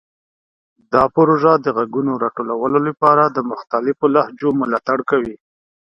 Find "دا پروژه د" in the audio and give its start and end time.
0.93-1.67